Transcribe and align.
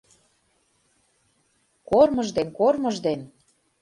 Кормыж 1.89 2.27
ден 2.37 2.47
кормыж 2.57 2.95
ден 3.05 3.19